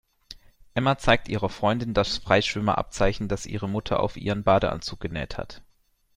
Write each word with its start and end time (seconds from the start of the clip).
Emma 0.73 0.97
zeigt 0.97 1.27
ihrer 1.29 1.49
Freundin 1.49 1.93
das 1.93 2.17
Freischwimmer-Abzeichen, 2.17 3.27
das 3.27 3.45
ihre 3.45 3.69
Mutter 3.69 3.99
auf 3.99 4.17
ihren 4.17 4.43
Badeanzug 4.43 4.99
genäht 4.99 5.37
hat. 5.37 5.61